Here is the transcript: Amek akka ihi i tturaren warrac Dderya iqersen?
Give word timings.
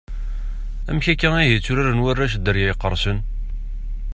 Amek 0.89 1.07
akka 1.13 1.29
ihi 1.41 1.53
i 1.57 1.61
tturaren 1.63 2.01
warrac 2.05 2.33
Dderya 2.37 2.73
iqersen? 2.73 3.17